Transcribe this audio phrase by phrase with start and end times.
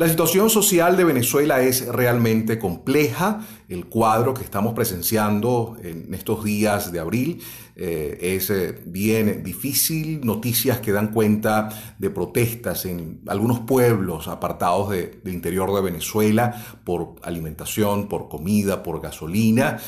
[0.00, 3.46] La situación social de Venezuela es realmente compleja.
[3.68, 7.42] El cuadro que estamos presenciando en estos días de abril
[7.76, 10.22] eh, es eh, bien difícil.
[10.24, 17.16] Noticias que dan cuenta de protestas en algunos pueblos apartados del interior de Venezuela por
[17.20, 19.80] alimentación, por comida, por gasolina.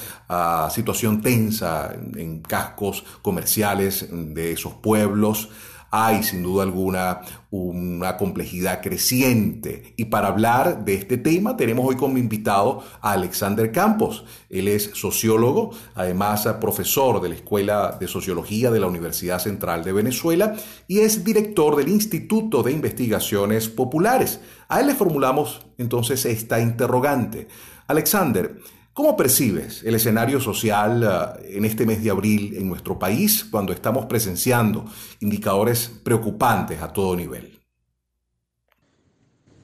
[0.69, 5.49] Situación tensa en cascos comerciales de esos pueblos
[5.93, 7.21] hay sin duda alguna
[7.51, 9.93] una complejidad creciente.
[9.99, 14.25] Y para hablar de este tema tenemos hoy como invitado a Alexander Campos.
[14.49, 19.93] Él es sociólogo, además profesor de la Escuela de Sociología de la Universidad Central de
[19.93, 20.55] Venezuela
[20.89, 24.41] y es director del Instituto de Investigaciones Populares.
[24.69, 27.49] A él le formulamos entonces esta interrogante.
[27.87, 28.57] Alexander,
[28.95, 33.73] ¿Cómo percibes el escenario social eh, en este mes de abril en nuestro país cuando
[33.73, 34.85] estamos presenciando
[35.21, 37.59] indicadores preocupantes a todo nivel?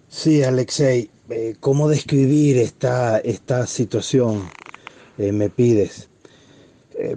[0.08, 4.48] Sí, Alexei, eh, ¿cómo describir esta, esta situación?
[5.18, 6.08] Eh, me pides.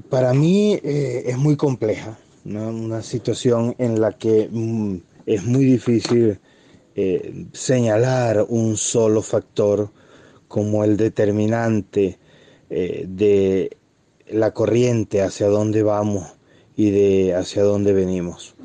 [0.09, 6.39] para mí es muy compleja, una situación en la que mm, es muy difícil
[7.53, 9.89] señalar un solo factor
[10.51, 12.19] como el determinante
[12.69, 13.77] eh, de
[14.27, 16.27] la corriente hacia dónde vamos
[16.75, 18.55] y de hacia dónde venimos.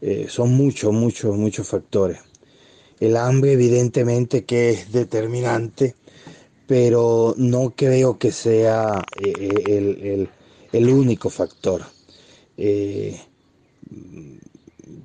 [0.00, 2.20] Eh, son muchos, muchos, muchos factores.
[3.00, 5.94] El hambre evidentemente que es determinante,
[6.66, 10.26] pero no creo que sea eh,
[10.72, 11.82] el, único factor.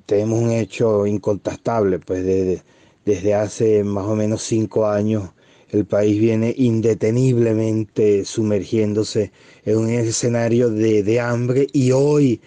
[0.06, 2.24] tenemos un hecho incontestable, pues
[3.04, 5.35] desde hace más o menos cinco años
[5.76, 9.32] el país viene indeteniblemente sumergiéndose
[9.64, 12.40] en un escenario de, hambre y hoy,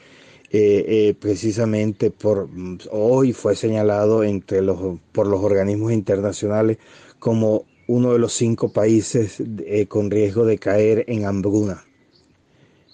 [0.52, 2.50] eh, eh, precisamente por
[2.92, 6.78] hoy fue señalado entre los, por los organismos internacionales
[7.20, 11.84] como uno de los cinco países eh, con riesgo de caer en hambruna.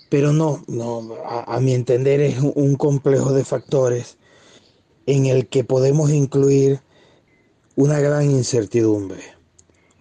[0.09, 4.17] Pero no, no a mi entender es un complejo de factores
[5.05, 6.79] en el que podemos incluir
[7.75, 9.34] una gran incertidumbre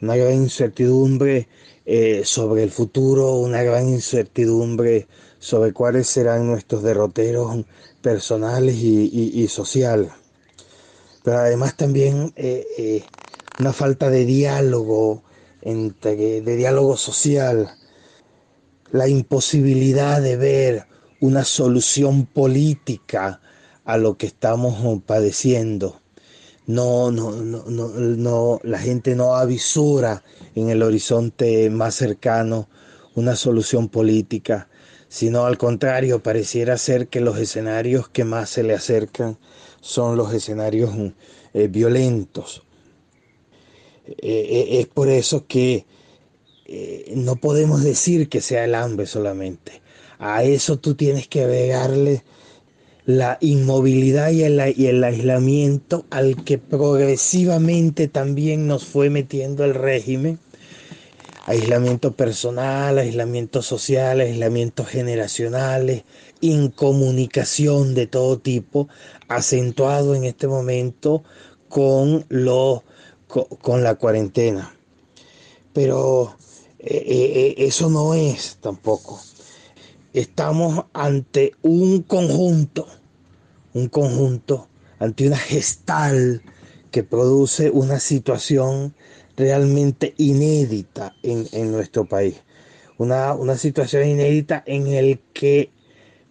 [0.00, 1.48] una gran incertidumbre
[1.86, 5.06] eh, sobre el futuro, una gran incertidumbre
[5.38, 7.64] sobre cuáles serán nuestros derroteros
[8.00, 10.10] personales y, sociales.
[11.22, 13.04] Pero además también eh, eh,
[13.60, 15.22] una falta de diálogo,
[15.62, 17.70] entre, de diálogo social,
[18.90, 20.86] la imposibilidad de ver
[21.20, 23.40] una solución política
[23.84, 26.00] a lo que estamos padeciendo
[26.66, 30.22] no, no, no, no, la gente no avisura
[30.54, 32.68] en el horizonte más cercano
[33.14, 34.68] una solución política,
[35.08, 39.38] sino al contrario, pareciera ser que los escenarios que más se le acercan
[39.80, 40.90] son los escenarios
[41.52, 42.62] eh, violentos.
[44.06, 45.86] Eh, eh, es por eso que
[47.14, 49.82] no podemos decir que sea el hambre solamente.
[50.18, 52.24] A eso tú tienes que agregarle
[53.06, 54.60] la inmovilidad y el,
[55.04, 60.38] aislamiento al que progresivamente también nos fue metiendo el régimen.
[61.46, 66.04] Aislamiento personal, aislamiento social, aislamientos generacionales,
[66.40, 68.88] incomunicación de todo tipo,
[69.28, 71.22] acentuado en este momento
[71.68, 72.84] con, lo,
[73.26, 74.74] con, la cuarentena.
[75.74, 76.34] Pero
[76.78, 79.20] eh, eh, eh, eso no es tampoco
[80.14, 82.86] estamos ante un conjunto,
[83.74, 84.68] un conjunto,
[85.00, 86.40] ante una gestal
[86.92, 88.94] que produce una situación
[89.36, 92.36] realmente inédita en, nuestro país.
[92.96, 95.70] Una, situación inédita en el que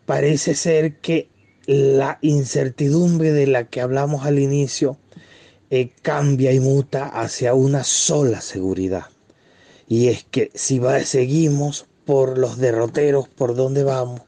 [0.06, 1.30] parece ser que
[1.66, 4.98] la incertidumbre de la que hablamos al inicio
[5.70, 9.08] eh, cambia y muta hacia una sola seguridad.
[9.90, 14.22] Y es que si seguimos por los derroteros, por donde vamos,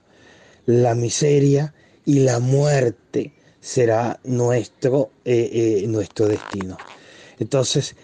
[0.66, 1.74] la miseria
[2.06, 6.78] y la muerte será nuestro, eh, eh, nuestro destino.
[7.40, 7.96] Entonces,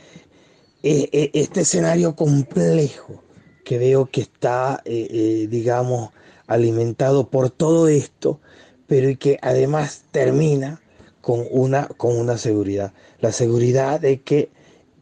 [0.83, 3.23] eh, este escenario complejo
[3.63, 6.09] que veo que está, digamos,
[6.47, 8.41] alimentado por todo esto,
[8.87, 10.81] pero y que además termina
[11.21, 14.49] con una, con una seguridad, la seguridad de que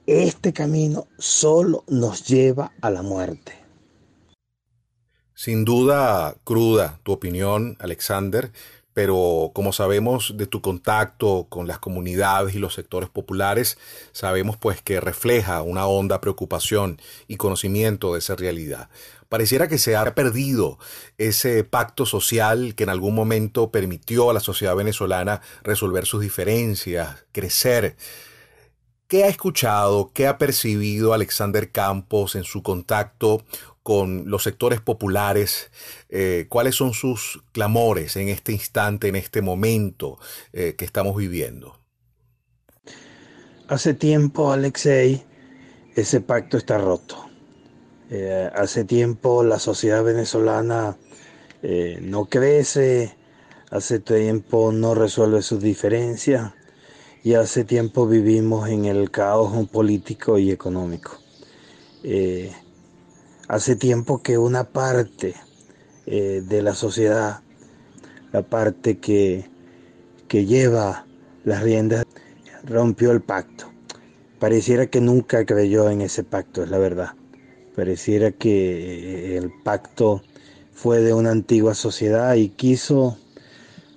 [0.05, 3.53] este camino solo nos lleva a la muerte.
[5.39, 8.51] Sin duda cruda tu opinión, Alexander,
[8.93, 13.77] pero como sabemos de tu contacto con las comunidades y los sectores populares,
[14.11, 16.99] sabemos pues que refleja una honda preocupación
[17.29, 18.89] y conocimiento de esa realidad.
[19.29, 20.77] Pareciera que se ha perdido
[21.17, 27.15] ese pacto social que en algún momento permitió a la sociedad venezolana resolver sus diferencias,
[27.31, 27.95] crecer.
[29.07, 33.41] ¿Qué ha escuchado, qué ha percibido Alexander Campos en su contacto
[33.89, 35.71] con los sectores populares?
[36.09, 40.19] Eh, ¿Cuáles son sus clamores en este instante, en este momento
[40.53, 41.75] eh, que estamos viviendo?
[43.67, 45.23] Hace tiempo, Alexei,
[45.95, 47.31] ese pacto está roto.
[48.11, 50.95] Eh, hace tiempo la sociedad venezolana
[52.01, 53.17] no crece,
[53.71, 56.53] hace tiempo no resuelve sus diferencias
[57.23, 61.17] y hace tiempo vivimos en el caos político y económico.
[63.49, 65.33] Hace tiempo que una parte
[66.05, 67.41] eh, de la sociedad,
[68.31, 69.49] la parte que,
[70.27, 71.05] que lleva
[71.43, 72.05] las riendas,
[72.63, 73.65] rompió el pacto.
[74.39, 77.15] Pareciera que nunca creyó en ese pacto, es la verdad.
[77.75, 80.21] Pareciera que el pacto
[80.71, 83.17] fue de una antigua sociedad y quiso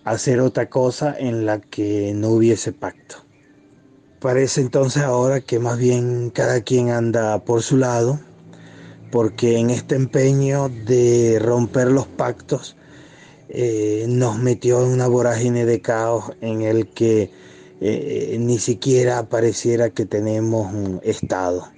[0.05, 3.17] hacer otra cosa en la que no hubiese pacto.
[4.19, 8.19] Parece entonces ahora que más bien cada quien anda por su lado,
[9.13, 12.77] porque en este empeño de romper los pactos
[13.51, 17.31] eh, nos metió en una vorágine de caos en el que
[17.83, 21.69] eh, ni siquiera pareciera que tenemos un Estado.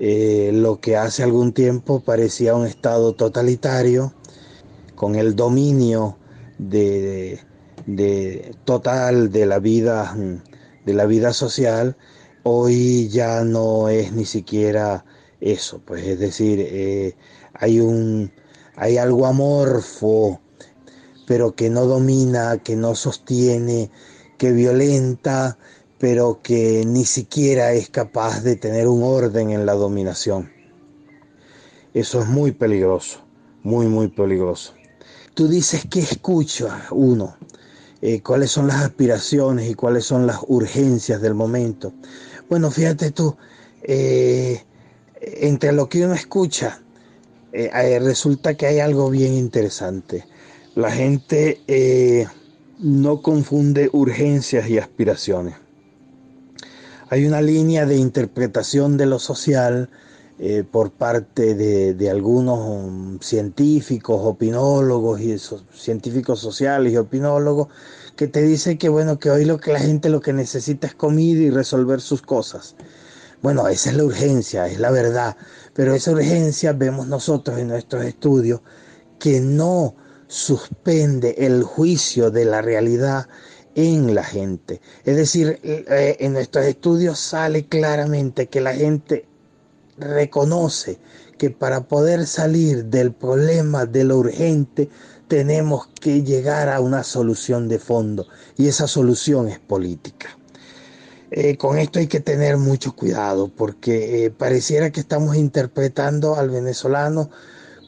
[0.00, 4.12] Eh, lo que hace algún tiempo parecía un Estado totalitario,
[4.96, 6.18] con el dominio
[8.64, 11.96] total de la vida social
[12.42, 15.04] hoy ya no es ni siquiera
[15.44, 17.14] eso pues es decir eh,
[17.52, 18.32] hay un
[18.76, 20.40] hay algo amorfo
[21.26, 23.90] pero que no domina que no sostiene
[24.38, 25.58] que violenta
[25.98, 30.50] pero que ni siquiera es capaz de tener un orden en la dominación
[31.92, 33.20] eso es muy peligroso
[33.62, 34.72] muy muy peligroso
[35.34, 37.36] tú dices que escucha uno
[38.00, 41.94] eh, cuáles son las aspiraciones y cuáles son las urgencias del momento.
[42.50, 43.34] Bueno, fíjate tú,
[43.82, 44.62] eh,
[45.40, 46.82] entre lo que uno escucha,
[47.52, 50.26] eh, resulta que hay algo bien interesante.
[50.74, 51.60] La gente
[52.78, 55.54] no confunde urgencias y aspiraciones.
[57.10, 59.88] Hay una línea de interpretación de lo social
[60.40, 65.36] eh, por parte de, algunos um, científicos, opinólogos y
[65.72, 67.68] científicos sociales y opinólogos
[68.16, 70.94] que te dicen que bueno, que hoy lo que la gente lo que necesita es
[70.96, 72.74] comida y resolver sus cosas.
[73.44, 75.36] Bueno, esa es la urgencia, es la verdad,
[75.74, 78.62] pero esa urgencia vemos nosotros en nuestros estudios
[79.18, 79.96] que no
[80.26, 83.28] suspende el juicio de la realidad
[83.74, 84.80] en la gente.
[85.04, 89.26] Es decir, eh, en nuestros estudios sale claramente que la gente
[89.98, 90.98] reconoce
[91.36, 94.88] que para poder salir del problema de lo urgente
[95.28, 98.26] tenemos que llegar a una solución de fondo
[98.56, 100.38] y esa solución es política.
[101.36, 106.48] Eh, con esto hay que tener mucho cuidado porque eh, pareciera que estamos interpretando al
[106.48, 107.28] venezolano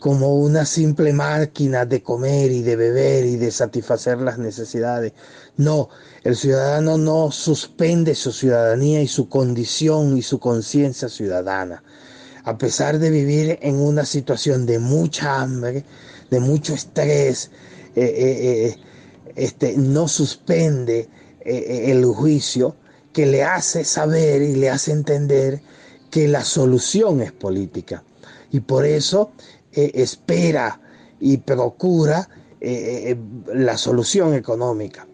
[0.00, 5.12] como una simple máquina de comer y de beber y de satisfacer las necesidades.
[5.58, 5.90] No,
[6.25, 11.84] el ciudadano no suspende su ciudadanía y su condición y su conciencia ciudadana.
[12.43, 15.84] A pesar de vivir en una situación de mucha hambre,
[16.31, 17.52] de mucho estrés,
[17.94, 18.76] eh,
[19.36, 21.08] este, no suspende
[21.44, 22.74] el juicio
[23.17, 25.63] que le hace saber y le hace entender
[26.11, 28.05] que la solución es política.
[28.53, 29.32] Y por eso
[29.73, 30.79] espera
[31.19, 32.29] y procura
[32.61, 35.06] la solución económica.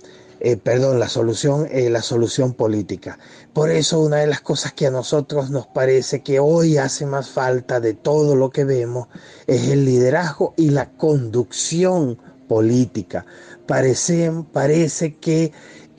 [0.45, 3.17] Eh, perdón, la solución, eh, la solución política.
[3.53, 7.31] Por eso una de las cosas que a nosotros nos parece que hoy hace más
[7.31, 9.07] falta de todo lo que vemos
[9.47, 12.19] es el liderazgo y la conducción
[12.49, 13.25] política.
[13.69, 15.53] Parece, parece que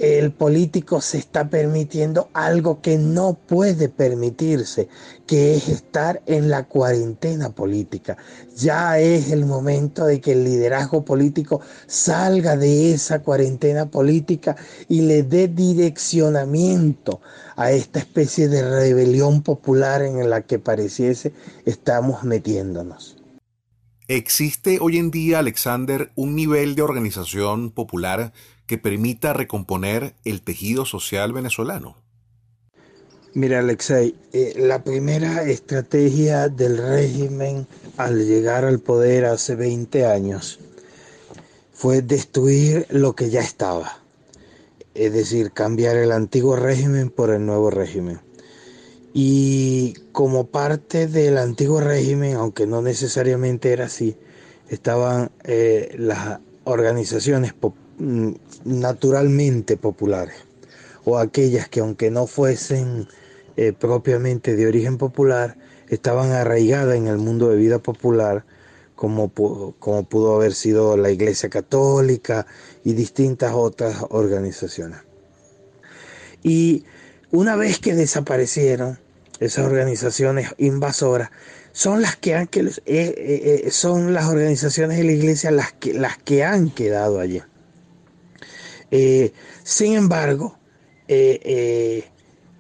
[0.04, 4.90] el político se está permitiendo algo que no puede permitirse,
[5.26, 8.18] que es estar en la cuarentena política.
[8.58, 14.58] Ya es el momento de que el liderazgo político salga de esa cuarentena política
[14.90, 17.22] y le dé direccionamiento
[17.56, 21.32] a esta especie de rebelión popular en la que pareciese
[21.66, 23.23] estamos metiéndonos.
[24.10, 28.34] ¿Existe hoy en día, Alexander, un nivel de organización popular
[28.66, 31.96] que permita recomponer el tejido social venezolano?
[33.34, 40.60] Mira, Alexei, eh, la primera estrategia del régimen al llegar al poder hace 20 años
[41.74, 44.00] fue destruir lo que ya estaba,
[44.94, 48.20] es decir, cambiar el antiguo régimen por el nuevo régimen.
[49.13, 54.17] Y como parte del antiguo régimen, aunque no necesariamente era así,
[54.70, 57.53] estaban eh, las organizaciones
[58.00, 58.32] mm,
[58.65, 60.36] naturalmente populares
[61.05, 63.08] o aquellas que aunque no fuesen
[63.55, 65.58] eh, propiamente de origen popular,
[65.89, 68.46] estaban arraigadas en el mundo de vida popular,
[68.96, 69.32] como,
[69.79, 72.48] como pudo haber sido la Iglesia Católica
[72.84, 75.00] y distintas otras organizaciones.
[76.41, 76.86] Y
[77.34, 79.00] una vez que desaparecieron
[79.40, 81.32] esas organizaciones invasoras,
[81.74, 86.18] son las que han eh, eh, son las organizaciones de la iglesia las que las
[86.18, 87.42] que han quedado allí.
[89.63, 90.58] sin embargo,
[91.08, 92.06] el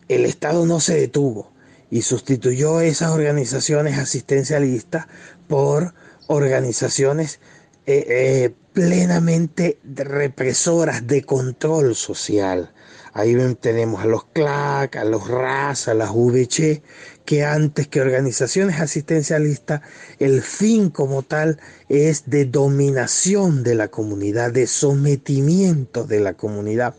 [0.07, 1.53] Estado no se detuvo
[1.93, 5.05] y sustituyó esas organizaciones asistencialistas
[5.47, 5.93] por
[6.25, 7.39] organizaciones
[7.85, 12.73] eh, eh, plenamente represoras de control social.
[13.13, 16.81] Ahí tenemos a los CLAC, a los RAS, a las VC,
[17.25, 19.81] que antes que organizaciones asistencialistas,
[20.17, 26.95] el fin como tal es de dominación de la comunidad, de sometimiento de la comunidad.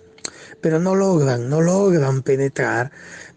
[0.61, 2.93] Pero no logran, no logran penetrar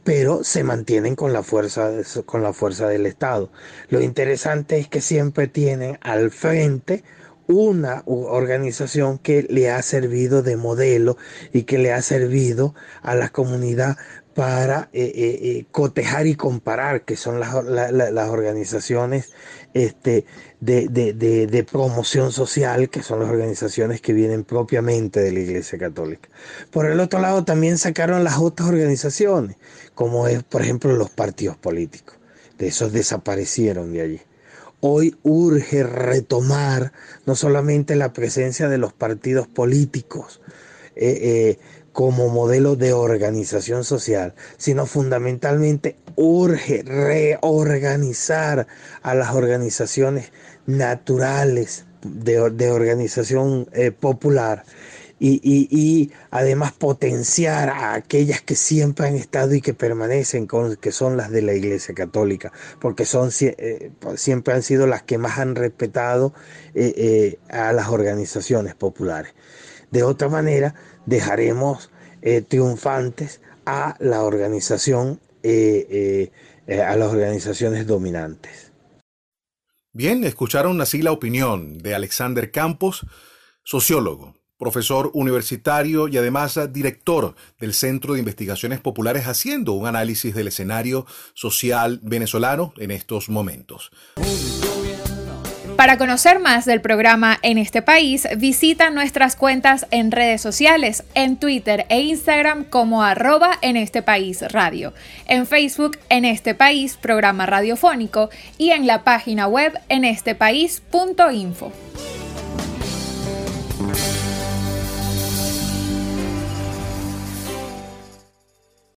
[0.08, 1.92] pero se mantienen con la fuerza
[2.26, 3.52] con la fuerza del Estado.
[3.90, 7.04] Lo interesante es que siempre tienen al frente
[7.48, 11.18] una organización que le ha servido de modelo
[11.54, 13.98] y que le ha servido a la comunidad
[14.38, 19.32] para eh, eh, eh, cotejar y comparar, que son las, las organizaciones
[19.74, 20.26] este,
[20.60, 26.30] de, de, promoción social, que son las organizaciones que vienen propiamente de la Iglesia Católica.
[26.70, 29.58] Por el otro lado, también sacaron las otras organizaciones,
[29.96, 32.18] como es, por ejemplo, los partidos políticos.
[32.60, 34.22] De esos desaparecieron de allí.
[34.80, 36.94] Hoy urge retomar
[37.26, 40.42] no solamente la presencia de los partidos políticos,
[40.96, 41.60] eh, eh,
[41.94, 48.68] como modelo de organización social, sino fundamentalmente urge reorganizar
[49.02, 50.32] a las organizaciones
[50.68, 54.64] naturales de, organización eh, popular
[55.20, 61.18] y, además potenciar a aquellas que siempre han estado y que permanecen, con, que son
[61.18, 65.56] las de la Iglesia Católica, porque son, eh, siempre han sido las que más han
[65.56, 66.34] respetado
[66.76, 69.34] eh, a las organizaciones populares.
[69.92, 71.90] De otra manera, dejaremos
[72.22, 76.32] eh, triunfantes a la organización, eh,
[76.68, 78.72] eh, a las organizaciones dominantes.
[79.94, 83.06] Bien, escucharon así la opinión de Alexander Campos,
[83.64, 90.48] sociólogo, profesor universitario y además director del Centro de Investigaciones Populares, haciendo un análisis del
[90.48, 93.92] escenario social venezolano en estos momentos.
[95.78, 101.38] Para conocer más del programa en este país, visita nuestras cuentas en redes sociales, en
[101.38, 104.94] Twitter e Instagram como arroba en este país radio,
[105.28, 111.72] en Facebook en este país programa radiofónico y en la página web en estepaís.info.